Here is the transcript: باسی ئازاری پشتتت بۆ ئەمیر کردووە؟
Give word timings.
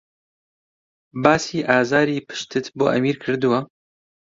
باسی 1.23 1.59
ئازاری 1.69 2.17
پشتتت 2.27 2.65
بۆ 2.77 2.85
ئەمیر 2.93 3.15
کردووە؟ 3.23 3.59